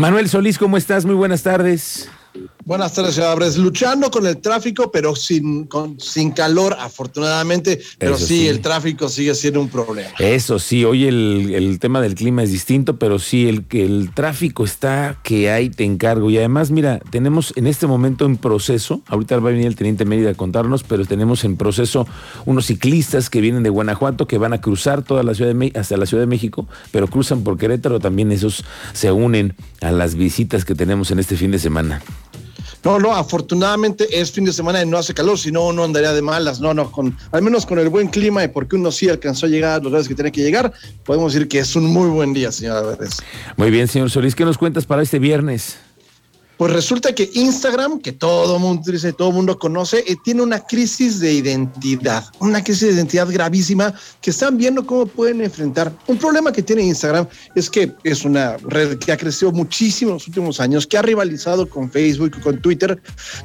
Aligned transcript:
Manuel 0.00 0.30
Solís, 0.30 0.56
¿cómo 0.56 0.78
estás? 0.78 1.04
Muy 1.04 1.14
buenas 1.14 1.42
tardes. 1.42 2.08
Buenas 2.70 2.94
tardes, 2.94 3.16
señor 3.16 3.42
Luchando 3.58 4.12
con 4.12 4.28
el 4.28 4.38
tráfico, 4.38 4.92
pero 4.92 5.16
sin, 5.16 5.68
sin 5.98 6.30
calor, 6.30 6.76
afortunadamente. 6.78 7.80
Pero 7.98 8.16
sí, 8.16 8.46
el 8.46 8.60
tráfico 8.60 9.08
sigue 9.08 9.34
siendo 9.34 9.60
un 9.60 9.68
problema. 9.68 10.10
Eso 10.20 10.60
sí, 10.60 10.84
hoy 10.84 11.08
el, 11.08 11.78
tema 11.80 12.00
del 12.00 12.14
clima 12.14 12.44
es 12.44 12.52
distinto, 12.52 12.96
pero 12.96 13.18
sí, 13.18 13.48
el, 13.48 13.66
el 13.70 14.12
tráfico 14.14 14.62
está 14.62 15.18
que 15.24 15.50
hay, 15.50 15.70
te 15.70 15.82
encargo. 15.82 16.30
Y 16.30 16.38
además, 16.38 16.70
mira, 16.70 17.00
tenemos 17.10 17.52
en 17.56 17.66
este 17.66 17.88
momento 17.88 18.24
en 18.24 18.36
proceso, 18.36 19.02
ahorita 19.08 19.36
va 19.40 19.48
a 19.48 19.52
venir 19.52 19.66
el 19.66 19.74
teniente 19.74 20.04
Mérida 20.04 20.30
a 20.30 20.34
contarnos, 20.34 20.84
pero 20.84 21.04
tenemos 21.06 21.42
en 21.42 21.56
proceso 21.56 22.06
unos 22.46 22.66
ciclistas 22.66 23.30
que 23.30 23.40
vienen 23.40 23.64
de 23.64 23.70
Guanajuato 23.70 24.28
que 24.28 24.38
van 24.38 24.52
a 24.52 24.60
cruzar 24.60 25.02
toda 25.02 25.24
la 25.24 25.34
ciudad 25.34 25.52
de 25.52 25.72
hasta 25.74 25.96
la 25.96 26.06
Ciudad 26.06 26.22
de 26.22 26.28
México, 26.28 26.68
pero 26.92 27.08
cruzan 27.08 27.42
por 27.42 27.58
Querétaro. 27.58 27.98
También 27.98 28.30
esos 28.30 28.64
se 28.92 29.10
unen 29.10 29.56
a 29.80 29.90
las 29.90 30.14
visitas 30.14 30.64
que 30.64 30.76
tenemos 30.76 31.10
en 31.10 31.18
este 31.18 31.36
fin 31.36 31.50
de 31.50 31.58
semana. 31.58 32.00
No, 32.84 32.98
no, 32.98 33.14
afortunadamente 33.14 34.08
es 34.18 34.32
fin 34.32 34.44
de 34.44 34.52
semana 34.52 34.82
y 34.82 34.86
no 34.86 34.96
hace 34.96 35.12
calor, 35.12 35.38
si 35.38 35.52
no, 35.52 35.66
uno 35.66 35.84
andaría 35.84 36.12
de 36.12 36.22
malas. 36.22 36.60
No, 36.60 36.72
no, 36.72 36.90
con, 36.90 37.16
al 37.30 37.42
menos 37.42 37.66
con 37.66 37.78
el 37.78 37.88
buen 37.88 38.08
clima 38.08 38.42
y 38.42 38.48
porque 38.48 38.76
uno 38.76 38.90
sí 38.90 39.08
alcanzó 39.08 39.46
a 39.46 39.48
llegar 39.48 39.76
los 39.82 39.84
lugares 39.84 40.08
que 40.08 40.14
tiene 40.14 40.32
que 40.32 40.42
llegar, 40.42 40.72
podemos 41.04 41.32
decir 41.32 41.48
que 41.48 41.58
es 41.58 41.76
un 41.76 41.84
muy 41.84 42.08
buen 42.08 42.32
día, 42.32 42.50
señora 42.52 42.82
Vélez. 42.82 43.18
Muy 43.56 43.70
bien, 43.70 43.86
señor 43.88 44.10
Solís, 44.10 44.34
¿qué 44.34 44.44
nos 44.44 44.56
cuentas 44.56 44.86
para 44.86 45.02
este 45.02 45.18
viernes? 45.18 45.78
Pues 46.60 46.74
resulta 46.74 47.14
que 47.14 47.30
Instagram, 47.32 48.00
que 48.00 48.12
todo 48.12 48.58
mundo 48.58 48.82
dice, 48.92 49.14
todo 49.14 49.32
mundo 49.32 49.58
conoce, 49.58 50.04
eh, 50.06 50.14
tiene 50.22 50.42
una 50.42 50.60
crisis 50.60 51.18
de 51.18 51.32
identidad, 51.32 52.22
una 52.38 52.62
crisis 52.62 52.88
de 52.88 52.94
identidad 52.96 53.28
gravísima 53.30 53.94
que 54.20 54.28
están 54.28 54.58
viendo 54.58 54.84
cómo 54.84 55.06
pueden 55.06 55.40
enfrentar. 55.40 55.90
Un 56.06 56.18
problema 56.18 56.52
que 56.52 56.62
tiene 56.62 56.82
Instagram 56.82 57.26
es 57.54 57.70
que 57.70 57.94
es 58.04 58.26
una 58.26 58.58
red 58.58 58.98
que 58.98 59.10
ha 59.10 59.16
crecido 59.16 59.52
muchísimo 59.52 60.10
en 60.10 60.16
los 60.16 60.28
últimos 60.28 60.60
años, 60.60 60.86
que 60.86 60.98
ha 60.98 61.02
rivalizado 61.02 61.66
con 61.66 61.90
Facebook 61.90 62.38
con 62.42 62.60
Twitter, 62.60 63.00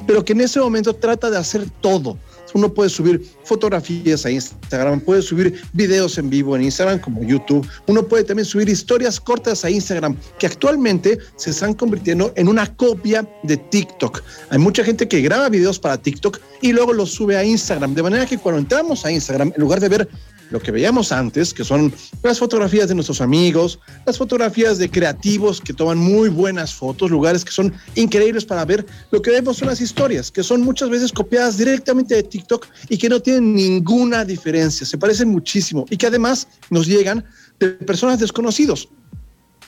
pero 0.05 0.25
que 0.25 0.33
en 0.33 0.41
ese 0.41 0.59
momento 0.59 0.93
trata 0.93 1.29
de 1.29 1.37
hacer 1.37 1.69
todo 1.79 2.17
uno 2.55 2.73
puede 2.73 2.89
subir 2.89 3.21
fotografías 3.43 4.25
a 4.25 4.31
Instagram, 4.31 5.01
puede 5.01 5.21
subir 5.21 5.61
videos 5.73 6.17
en 6.17 6.29
vivo 6.29 6.55
en 6.55 6.63
Instagram 6.63 6.99
como 6.99 7.21
YouTube, 7.21 7.67
uno 7.87 8.07
puede 8.07 8.23
también 8.23 8.45
subir 8.45 8.69
historias 8.69 9.19
cortas 9.19 9.65
a 9.65 9.69
Instagram 9.69 10.15
que 10.39 10.47
actualmente 10.47 11.19
se 11.35 11.49
están 11.49 11.73
convirtiendo 11.73 12.31
en 12.37 12.47
una 12.47 12.73
copia 12.75 13.27
de 13.43 13.57
TikTok. 13.57 14.23
Hay 14.49 14.57
mucha 14.57 14.85
gente 14.85 15.07
que 15.07 15.21
graba 15.21 15.49
videos 15.49 15.77
para 15.77 15.97
TikTok 15.97 16.39
y 16.61 16.71
luego 16.71 16.93
los 16.93 17.11
sube 17.11 17.35
a 17.35 17.43
Instagram, 17.43 17.93
de 17.93 18.03
manera 18.03 18.25
que 18.25 18.37
cuando 18.37 18.59
entramos 18.59 19.05
a 19.05 19.11
Instagram, 19.11 19.51
en 19.53 19.61
lugar 19.61 19.81
de 19.81 19.89
ver 19.89 20.09
lo 20.55 20.61
que 20.61 20.71
veíamos 20.71 21.11
antes, 21.11 21.53
que 21.53 21.65
son 21.65 21.93
las 22.23 22.39
fotografías 22.39 22.87
de 22.87 22.95
nuestros 22.95 23.19
amigos, 23.19 23.77
las 24.05 24.17
fotografías 24.17 24.77
de 24.77 24.89
creativos 24.89 25.59
que 25.59 25.73
toman 25.73 25.97
muy 25.97 26.29
buenas 26.29 26.73
fotos, 26.73 27.11
lugares 27.11 27.43
que 27.43 27.51
son 27.51 27.73
increíbles 27.95 28.45
para 28.45 28.63
ver. 28.63 28.85
Lo 29.11 29.21
que 29.21 29.31
vemos 29.31 29.57
son 29.57 29.67
las 29.67 29.81
historias, 29.81 30.31
que 30.31 30.43
son 30.43 30.61
muchas 30.61 30.89
veces 30.89 31.11
copiadas 31.11 31.57
directamente 31.57 32.15
de 32.15 32.23
TikTok 32.23 32.67
y 32.87 32.97
que 32.97 33.09
no 33.09 33.19
tienen 33.19 33.53
ninguna 33.53 34.23
diferencia, 34.23 34.87
se 34.87 34.97
parecen 34.97 35.27
muchísimo 35.27 35.85
y 35.89 35.97
que 35.97 36.07
además 36.07 36.47
nos 36.69 36.87
llegan 36.87 37.25
de 37.59 37.71
personas 37.71 38.19
desconocidos 38.21 38.87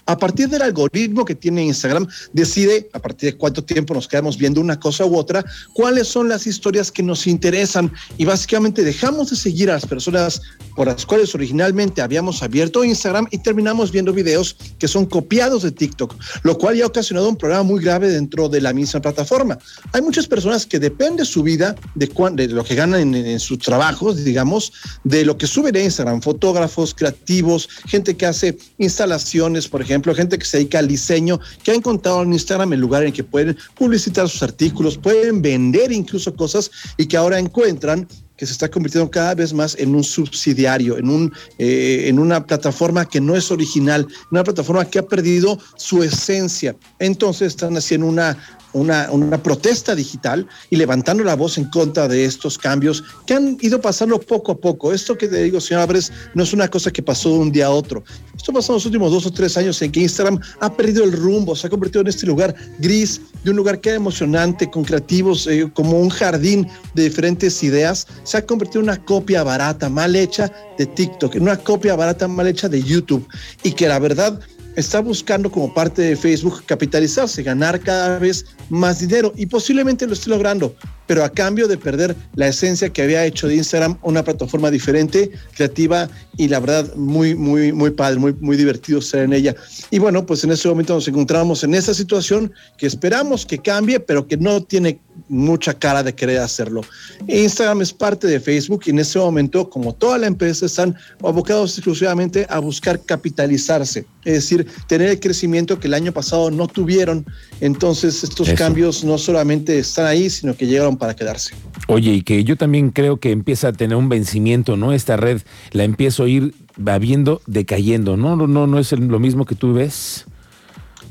a 0.08 0.18
partir 0.18 0.50
del 0.50 0.62
algoritmo 0.62 1.26
que 1.26 1.36
tiene 1.36 1.64
Instagram, 1.64 2.08
decide 2.34 2.90
a 2.94 3.00
partir 3.00 3.32
de 3.32 3.38
cuánto 3.38 3.64
tiempo 3.64 3.94
nos 3.94 4.08
quedamos 4.08 4.38
viendo 4.38 4.60
una 4.62 4.80
cosa 4.80 5.06
u 5.06 5.16
otra, 5.16 5.46
cuáles 5.74 6.08
son 6.08 6.30
las 6.30 6.48
historias 6.48 6.92
que 6.92 7.04
nos 7.04 7.28
interesan 7.28 7.92
y 8.18 8.26
básicamente 8.26 8.84
dejamos 8.84 9.30
de 9.30 9.36
seguir 9.36 9.70
a 9.70 9.74
las 9.74 9.86
personas 9.86 10.42
por 10.76 10.88
las 10.88 11.06
cuales 11.06 11.34
originalmente 11.36 12.02
habíamos 12.02 12.44
abierto 12.44 12.84
Instagram 12.84 13.28
y 13.32 13.40
terminamos 13.40 13.92
viendo 13.92 14.14
videos 14.14 14.56
que 14.80 14.88
son 14.88 15.06
copiados 15.06 15.64
de 15.64 15.72
TikTok, 15.72 16.16
lo 16.44 16.58
cual 16.58 16.78
ya 16.78 16.86
ha 16.86 16.88
ocasionado 16.88 17.28
un 17.28 17.36
problema 17.36 17.64
muy 17.64 17.84
grave 17.84 18.10
dentro 18.10 18.48
de 18.48 18.62
la 18.62 18.74
misma 18.74 19.02
plataforma. 19.02 19.58
Hay 19.92 20.02
muchas 20.02 20.28
personas 20.28 20.66
que 20.66 20.80
dependen 20.80 21.26
su 21.26 21.44
vida 21.44 21.76
de, 21.96 22.08
de 22.34 22.48
lo 22.48 22.64
que 22.64 22.76
ganan 22.76 23.16
en, 23.16 23.40
sus 23.40 23.60
trabajos, 23.60 24.24
digamos, 24.24 24.72
de 25.04 25.26
lo 25.26 25.38
que 25.38 25.48
suben 25.48 25.76
a 25.76 25.82
Instagram, 25.82 26.22
fotógrafos, 26.22 26.94
creativos, 26.94 27.68
gente 27.88 28.16
que 28.16 28.26
hace 28.26 28.58
instalaciones, 28.78 29.68
por 29.68 29.82
ejemplo, 29.82 29.97
ejemplo, 29.98 30.16
gente 30.16 30.38
que 30.38 30.46
se 30.46 30.58
dedica 30.58 30.80
al 30.80 30.88
diseño, 30.88 31.40
que 31.64 31.72
ha 31.72 31.76
encontrado 31.76 32.22
en 32.22 32.34
Instagram 32.34 32.74
el 32.74 32.80
lugar 32.80 33.04
en 33.04 33.12
que 33.12 33.24
pueden 33.24 33.58
publicitar 33.76 34.30
sus 34.30 34.44
artículos, 34.44 34.98
pueden 34.98 35.42
vender 35.42 35.92
incluso 35.92 36.36
cosas 36.36 36.70
y 36.98 37.08
que 37.08 37.18
ahora 37.18 37.40
encuentran 37.40 38.08
que 38.38 38.46
se 38.46 38.52
está 38.52 38.70
convirtiendo 38.70 39.10
cada 39.10 39.34
vez 39.34 39.52
más 39.52 39.76
en 39.80 39.96
un 39.96 40.04
subsidiario, 40.04 41.00
en, 41.00 41.10
un, 41.10 41.34
eh, 41.58 42.04
en 42.06 42.20
una 42.20 42.46
plataforma 42.46 43.06
que 43.06 43.20
no 43.20 43.36
es 43.36 43.50
original, 43.50 44.08
una 44.32 44.44
plataforma 44.44 44.86
que 44.86 45.00
ha 45.00 45.08
perdido 45.08 45.58
su 45.76 46.04
esencia. 46.04 46.76
Entonces 47.00 47.48
están 47.48 47.76
haciendo 47.76 48.06
una 48.06 48.38
una, 48.78 49.12
una, 49.12 49.42
protesta 49.42 49.96
digital 49.96 50.48
y 50.70 50.76
levantando 50.76 51.24
la 51.24 51.36
voz 51.36 51.58
en 51.58 51.66
contra 51.66 52.08
de 52.08 52.26
estos 52.26 52.58
cambios 52.58 53.04
que 53.26 53.34
han 53.34 53.58
ido 53.62 53.82
pasando 53.82 54.20
poco 54.20 54.54
a 54.54 54.58
poco. 54.58 54.94
Esto 54.94 55.18
que 55.18 55.28
te 55.28 55.44
digo, 55.44 55.60
señor 55.60 55.84
Abres, 55.84 56.12
no 56.34 56.44
es 56.44 56.54
una 56.54 56.68
cosa 56.68 56.92
que 56.92 57.02
pasó 57.02 57.30
de 57.30 57.40
un 57.40 57.52
día 57.52 57.68
a 57.68 57.72
otro. 57.72 58.04
Esto 58.36 58.54
pasó 58.54 58.74
en 58.74 58.76
los 58.76 58.86
últimos 58.86 59.12
dos 59.12 59.26
o 59.26 59.32
tres 59.32 59.58
años 59.58 59.82
en 59.82 59.92
que 59.92 60.02
Instagram 60.02 60.40
ha 60.60 60.74
perdido 60.74 61.04
el 61.04 61.12
rumbo, 61.12 61.56
se 61.56 61.68
ha 61.68 61.70
convertido 61.70 62.02
en 62.02 62.08
este 62.08 62.26
lugar 62.26 62.56
gris, 62.80 63.22
de 63.44 63.52
un 63.52 63.58
lugar 63.58 63.80
que 63.80 63.90
era 63.90 63.96
emocionante, 63.96 64.70
con 64.70 64.84
creativos, 64.84 65.48
eh, 65.48 65.70
como 65.74 66.00
un 66.00 66.10
jardín 66.10 66.68
de 66.94 67.04
diferentes 67.04 67.64
ideas, 67.64 68.08
se 68.24 68.38
ha 68.38 68.46
convertido 68.46 68.82
en 68.82 68.90
una 68.90 69.04
copia 69.04 69.44
barata, 69.44 69.90
mal 69.90 70.16
hecha 70.16 70.52
de 70.78 70.86
TikTok, 70.86 71.36
en 71.36 71.44
una 71.44 71.58
copia 71.58 71.96
barata, 71.96 72.28
mal 72.28 72.48
hecha 72.48 72.70
de 72.70 72.82
YouTube. 72.82 73.28
Y 73.64 73.72
que 73.72 73.88
la 73.88 74.00
verdad 74.00 74.40
está 74.78 75.00
buscando 75.00 75.52
como 75.52 75.74
parte 75.74 76.04
de 76.04 76.16
Facebook 76.16 76.64
capitalizarse, 76.68 77.42
ganar 77.42 77.80
cada 77.80 78.20
vez 78.20 78.46
más 78.70 79.00
dinero 79.00 79.34
y 79.36 79.48
posiblemente 79.48 80.06
lo 80.06 80.14
esté 80.14 80.30
logrando, 80.30 80.76
pero 81.08 81.24
a 81.24 81.32
cambio 81.32 81.68
de 81.68 81.80
perder 81.80 82.16
la 82.36 82.48
esencia 82.48 82.90
que 82.90 83.02
había 83.02 83.26
hecho 83.26 83.48
de 83.48 83.56
Instagram 83.56 83.98
una 84.04 84.24
plataforma 84.24 84.70
diferente, 84.70 85.32
creativa 85.56 86.08
y 86.38 86.48
la 86.48 86.60
verdad 86.60 86.94
muy, 86.96 87.34
muy, 87.34 87.74
muy 87.74 87.90
padre, 87.90 88.20
muy, 88.20 88.34
muy 88.40 88.56
divertido 88.56 89.02
ser 89.02 89.24
en 89.24 89.34
ella. 89.34 89.56
Y 89.90 89.98
bueno, 89.98 90.28
pues 90.28 90.44
en 90.44 90.52
ese 90.52 90.68
momento 90.68 90.94
nos 90.94 91.08
encontramos 91.08 91.64
en 91.64 91.74
esa 91.74 91.96
situación 91.96 92.54
que 92.78 92.86
esperamos 92.86 93.48
que 93.48 93.58
cambie, 93.58 94.00
pero 94.00 94.28
que 94.28 94.38
no 94.38 94.62
tiene 94.62 95.00
mucha 95.30 95.74
cara 95.74 96.04
de 96.04 96.14
querer 96.14 96.40
hacerlo. 96.40 96.82
Instagram 97.28 97.82
es 97.82 97.94
parte 97.94 98.28
de 98.28 98.40
Facebook 98.40 98.84
y 98.86 98.92
en 98.92 99.00
ese 99.00 99.20
momento, 99.20 99.70
como 99.70 99.94
toda 99.94 100.18
la 100.18 100.28
empresa, 100.28 100.66
están 100.66 100.96
abocados 101.24 101.78
exclusivamente 101.78 102.46
a 102.50 102.60
buscar 102.60 103.02
capitalizarse, 103.04 104.06
es 104.24 104.34
decir, 104.34 104.68
tener 104.88 105.10
el 105.10 105.20
crecimiento 105.20 105.80
que 105.80 105.88
el 105.88 105.94
año 105.94 106.12
pasado 106.12 106.52
no 106.52 106.68
tuvieron. 106.68 107.26
Entonces, 107.62 108.24
estos 108.24 108.52
cambios 108.54 109.04
no 109.04 109.18
solamente 109.18 109.80
están 109.80 110.06
ahí, 110.06 110.30
sino 110.30 110.56
que 110.56 110.68
llegaron 110.68 110.98
para 110.98 111.16
quedarse. 111.16 111.54
Oye, 111.88 112.14
y 112.14 112.22
que 112.22 112.44
yo 112.44 112.58
también 112.58 112.92
creo 112.92 113.18
que 113.18 113.32
empieza 113.32 113.70
a 113.70 113.74
tener 113.74 113.98
un 113.98 114.10
vencimiento, 114.10 114.78
¿no? 114.78 114.94
Esta 114.94 115.18
red 115.18 115.42
la 115.72 115.84
empiezo 115.84 116.24
a 116.24 116.30
ir 116.30 116.54
viendo 116.78 117.42
decayendo, 117.48 118.18
¿no? 118.18 118.36
No, 118.36 118.48
no, 118.48 118.68
no 118.68 118.80
es 118.80 118.92
lo 118.92 119.20
mismo 119.20 119.46
que 119.46 119.56
tú 119.56 119.74
ves. 119.74 120.26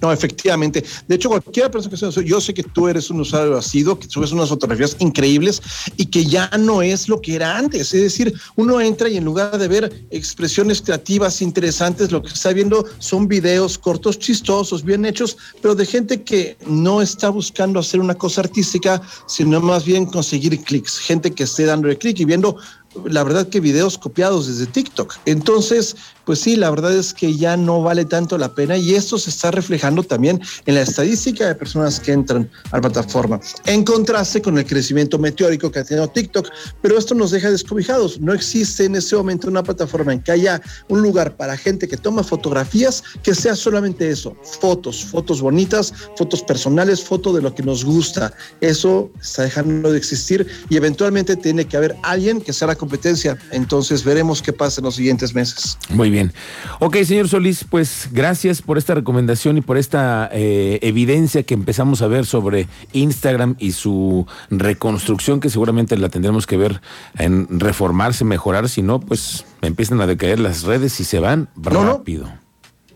No, 0.00 0.12
efectivamente. 0.12 0.84
De 1.08 1.14
hecho, 1.14 1.28
cualquier 1.28 1.70
persona 1.70 1.90
que 1.90 1.96
sea, 1.96 2.10
yo 2.22 2.40
sé 2.40 2.52
que 2.52 2.62
tú 2.62 2.88
eres 2.88 3.10
un 3.10 3.20
usuario 3.20 3.60
sido, 3.62 3.98
que 3.98 4.08
subes 4.08 4.32
unas 4.32 4.48
fotografías 4.48 4.96
increíbles 4.98 5.62
y 5.96 6.06
que 6.06 6.24
ya 6.24 6.50
no 6.58 6.82
es 6.82 7.08
lo 7.08 7.20
que 7.20 7.34
era 7.36 7.56
antes. 7.56 7.94
Es 7.94 8.02
decir, 8.02 8.34
uno 8.56 8.80
entra 8.80 9.08
y 9.08 9.16
en 9.16 9.24
lugar 9.24 9.58
de 9.58 9.68
ver 9.68 10.06
expresiones 10.10 10.82
creativas 10.82 11.40
interesantes, 11.42 12.12
lo 12.12 12.22
que 12.22 12.28
está 12.28 12.52
viendo 12.52 12.84
son 12.98 13.28
videos 13.28 13.78
cortos, 13.78 14.18
chistosos, 14.18 14.84
bien 14.84 15.04
hechos, 15.04 15.36
pero 15.62 15.74
de 15.74 15.86
gente 15.86 16.22
que 16.22 16.56
no 16.66 17.02
está 17.02 17.30
buscando 17.30 17.80
hacer 17.80 18.00
una 18.00 18.14
cosa 18.14 18.42
artística, 18.42 19.00
sino 19.26 19.60
más 19.60 19.84
bien 19.84 20.06
conseguir 20.06 20.60
clics. 20.62 20.98
Gente 20.98 21.32
que 21.32 21.44
esté 21.44 21.64
dándole 21.64 21.96
clic 21.96 22.20
y 22.20 22.24
viendo 22.24 22.56
la 23.04 23.24
verdad 23.24 23.48
que 23.48 23.60
videos 23.60 23.98
copiados 23.98 24.46
desde 24.46 24.66
TikTok. 24.66 25.14
Entonces, 25.26 25.96
pues 26.26 26.40
sí, 26.40 26.56
la 26.56 26.70
verdad 26.70 26.92
es 26.92 27.14
que 27.14 27.36
ya 27.36 27.56
no 27.56 27.82
vale 27.82 28.04
tanto 28.04 28.36
la 28.36 28.52
pena 28.52 28.76
y 28.76 28.94
esto 28.94 29.16
se 29.16 29.30
está 29.30 29.52
reflejando 29.52 30.02
también 30.02 30.40
en 30.66 30.74
la 30.74 30.82
estadística 30.82 31.46
de 31.46 31.54
personas 31.54 32.00
que 32.00 32.12
entran 32.12 32.50
a 32.72 32.76
la 32.76 32.82
plataforma, 32.82 33.40
en 33.64 33.84
contraste 33.84 34.42
con 34.42 34.58
el 34.58 34.66
crecimiento 34.66 35.18
meteórico 35.18 35.70
que 35.70 35.78
ha 35.78 35.84
tenido 35.84 36.08
TikTok, 36.08 36.48
pero 36.82 36.98
esto 36.98 37.14
nos 37.14 37.30
deja 37.30 37.50
descobijados. 37.50 38.20
No 38.20 38.34
existe 38.34 38.84
en 38.84 38.96
ese 38.96 39.14
momento 39.14 39.48
una 39.48 39.62
plataforma 39.62 40.12
en 40.12 40.20
que 40.20 40.32
haya 40.32 40.60
un 40.88 41.00
lugar 41.00 41.36
para 41.36 41.56
gente 41.56 41.86
que 41.86 41.96
toma 41.96 42.24
fotografías 42.24 43.04
que 43.22 43.34
sea 43.34 43.54
solamente 43.54 44.10
eso, 44.10 44.36
fotos, 44.60 45.04
fotos 45.04 45.40
bonitas, 45.40 45.92
fotos 46.16 46.42
personales, 46.42 47.02
fotos 47.02 47.36
de 47.36 47.42
lo 47.42 47.54
que 47.54 47.62
nos 47.62 47.84
gusta. 47.84 48.32
Eso 48.60 49.10
está 49.20 49.42
dejando 49.42 49.92
de 49.92 49.98
existir 49.98 50.46
y 50.68 50.76
eventualmente 50.76 51.36
tiene 51.36 51.66
que 51.66 51.76
haber 51.76 51.96
alguien 52.02 52.40
que 52.40 52.52
sea 52.52 52.68
la 52.68 52.74
competencia. 52.86 53.36
Entonces 53.50 54.04
veremos 54.04 54.42
qué 54.42 54.52
pasa 54.52 54.80
en 54.80 54.84
los 54.84 54.94
siguientes 54.94 55.34
meses. 55.34 55.76
Muy 55.90 56.08
bien. 56.08 56.32
Ok, 56.78 56.98
señor 57.04 57.28
Solís, 57.28 57.64
pues 57.68 58.08
gracias 58.12 58.62
por 58.62 58.78
esta 58.78 58.94
recomendación 58.94 59.58
y 59.58 59.60
por 59.60 59.76
esta 59.76 60.30
eh, 60.32 60.78
evidencia 60.82 61.42
que 61.42 61.54
empezamos 61.54 62.00
a 62.02 62.06
ver 62.06 62.26
sobre 62.26 62.68
Instagram 62.92 63.56
y 63.58 63.72
su 63.72 64.26
reconstrucción, 64.50 65.40
que 65.40 65.50
seguramente 65.50 65.96
la 65.96 66.08
tendremos 66.08 66.46
que 66.46 66.56
ver 66.56 66.80
en 67.18 67.48
reformarse, 67.50 68.24
mejorar, 68.24 68.68
si 68.68 68.82
no, 68.82 69.00
pues 69.00 69.44
empiezan 69.62 70.00
a 70.00 70.06
decaer 70.06 70.38
las 70.38 70.62
redes 70.62 71.00
y 71.00 71.04
se 71.04 71.18
van 71.18 71.48
rápido. 71.56 72.45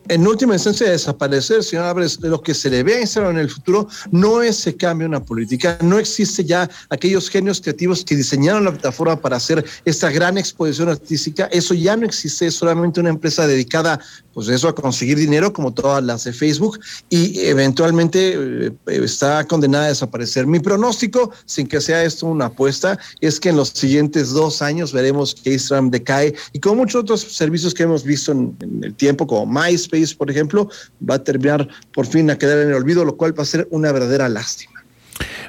En 0.09 0.27
última 0.27 0.55
instancia 0.55 0.91
desaparecer, 0.91 1.63
señor 1.63 1.85
Álvarez, 1.85 2.19
lo 2.21 2.41
que 2.43 2.55
se 2.55 2.71
le 2.71 2.83
ve 2.83 2.97
a 2.97 3.01
Instagram 3.01 3.33
en 3.33 3.43
el 3.43 3.51
futuro 3.51 3.89
no 4.11 4.43
es 4.43 4.57
se 4.57 4.77
cambie 4.77 5.07
una 5.07 5.23
política, 5.23 5.79
no 5.83 5.99
existe 5.99 6.45
ya 6.45 6.69
aquellos 6.89 7.29
genios 7.29 7.61
creativos 7.61 8.05
que 8.05 8.17
diseñaron 8.17 8.65
la 8.65 8.73
plataforma 8.73 9.21
para 9.21 9.37
hacer 9.37 9.65
esta 9.85 10.11
gran 10.11 10.39
exposición 10.39 10.89
artística, 10.89 11.47
eso 11.53 11.75
ya 11.75 11.97
no 11.97 12.07
existe, 12.07 12.47
es 12.47 12.55
solamente 12.55 13.01
una 13.01 13.11
empresa 13.11 13.47
dedicada 13.47 14.01
pues 14.33 14.49
eso 14.49 14.69
a 14.69 14.75
conseguir 14.75 15.19
dinero 15.19 15.53
como 15.53 15.75
todas 15.75 16.03
las 16.05 16.25
de 16.25 16.33
Facebook 16.33 16.79
y 17.09 17.41
eventualmente 17.41 18.35
eh, 18.37 18.73
está 18.87 19.45
condenada 19.45 19.87
a 19.87 19.89
desaparecer. 19.89 20.47
Mi 20.47 20.61
pronóstico, 20.61 21.33
sin 21.47 21.67
que 21.67 21.81
sea 21.81 22.05
esto 22.05 22.27
una 22.27 22.47
apuesta, 22.47 22.99
es 23.21 23.41
que 23.41 23.49
en 23.49 23.57
los 23.57 23.71
siguientes 23.71 24.31
dos 24.31 24.63
años 24.63 24.93
veremos 24.93 25.35
que 25.35 25.53
Instagram 25.55 25.91
decae 25.91 26.35
y 26.53 26.61
como 26.61 26.77
muchos 26.77 27.03
otros 27.03 27.21
servicios 27.21 27.75
que 27.75 27.83
hemos 27.83 28.05
visto 28.05 28.31
en, 28.33 28.57
en 28.61 28.85
el 28.85 28.95
tiempo, 28.95 29.27
como 29.27 29.47
MySpace, 29.47 29.90
por 30.17 30.31
ejemplo, 30.31 30.69
va 31.09 31.17
a 31.17 31.25
terminar 31.25 31.69
por 31.93 32.07
fin 32.07 32.31
a 32.31 32.39
quedar 32.39 32.59
en 32.59 32.69
el 32.69 32.75
olvido, 32.75 33.05
lo 33.05 33.17
cual 33.17 33.39
va 33.39 33.43
a 33.43 33.47
ser 33.47 33.67
una 33.71 33.93
verdadera 33.93 34.29
lástima. 34.29 34.85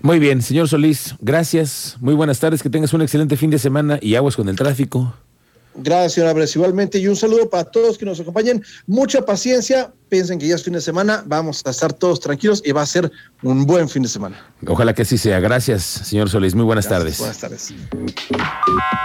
Muy 0.02 0.20
bien, 0.20 0.42
señor 0.42 0.68
Solís, 0.68 1.16
gracias. 1.22 1.96
Muy 2.00 2.14
buenas 2.14 2.40
tardes, 2.40 2.64
que 2.64 2.70
tengas 2.70 2.94
un 2.94 3.02
excelente 3.02 3.38
fin 3.38 3.50
de 3.50 3.60
semana 3.60 4.00
y 4.02 4.16
aguas 4.16 4.36
con 4.36 4.50
el 4.50 4.56
tráfico. 4.56 5.14
Gracias, 5.76 6.14
señor 6.14 6.30
Álvarez. 6.30 6.54
Igualmente, 6.56 7.00
y 7.00 7.08
un 7.08 7.16
saludo 7.16 7.50
para 7.50 7.64
todos 7.64 7.98
que 7.98 8.06
nos 8.06 8.20
acompañen. 8.20 8.62
Mucha 8.88 9.26
paciencia. 9.26 9.94
Piensen 10.10 10.38
que 10.38 10.48
ya 10.48 10.56
es 10.56 10.64
fin 10.64 10.74
de 10.74 10.82
semana. 10.82 11.24
Vamos 11.26 11.62
a 11.66 11.70
estar 11.70 11.94
todos 11.94 12.20
tranquilos 12.20 12.62
y 12.66 12.74
va 12.74 12.82
a 12.82 12.86
ser 12.86 13.10
un 13.42 13.66
buen 13.66 13.88
fin 13.88 14.04
de 14.04 14.10
semana. 14.10 14.46
Ojalá 14.68 14.94
que 14.94 15.04
así 15.04 15.18
sea. 15.18 15.40
Gracias, 15.40 15.84
señor 15.84 16.30
Solís. 16.30 16.56
Muy 16.56 16.66
buenas 16.66 16.88
Gracias. 16.90 17.18
tardes. 17.20 17.40
Buenas 17.40 17.40
tardes. 17.40 17.74